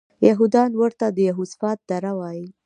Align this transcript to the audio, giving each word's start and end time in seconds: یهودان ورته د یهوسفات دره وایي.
یهودان 0.27 0.71
ورته 0.75 1.05
د 1.09 1.17
یهوسفات 1.29 1.79
دره 1.89 2.11
وایي. 2.19 2.47